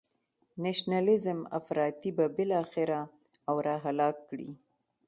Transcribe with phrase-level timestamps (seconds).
[0.63, 2.99] نشنلیزم افراطی به بالاخره
[3.49, 4.49] او را هلاک کړي.